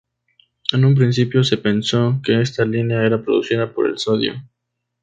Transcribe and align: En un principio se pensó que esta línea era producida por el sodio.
En 0.73 0.83
un 0.83 0.95
principio 0.95 1.43
se 1.43 1.57
pensó 1.59 2.19
que 2.25 2.41
esta 2.41 2.65
línea 2.65 3.05
era 3.05 3.21
producida 3.21 3.71
por 3.71 3.85
el 3.85 3.99
sodio. 3.99 4.33